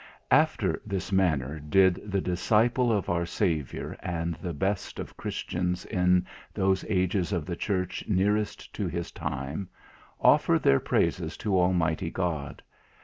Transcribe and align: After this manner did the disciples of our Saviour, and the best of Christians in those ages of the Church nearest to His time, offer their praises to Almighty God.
After 0.31 0.81
this 0.83 1.11
manner 1.11 1.59
did 1.59 2.01
the 2.11 2.21
disciples 2.21 2.91
of 2.91 3.07
our 3.07 3.23
Saviour, 3.27 3.95
and 3.99 4.33
the 4.41 4.51
best 4.51 4.97
of 4.97 5.15
Christians 5.15 5.85
in 5.85 6.25
those 6.55 6.83
ages 6.89 7.31
of 7.31 7.45
the 7.45 7.55
Church 7.55 8.03
nearest 8.07 8.73
to 8.73 8.87
His 8.87 9.11
time, 9.11 9.69
offer 10.19 10.57
their 10.57 10.79
praises 10.79 11.37
to 11.37 11.55
Almighty 11.55 12.09
God. 12.09 12.63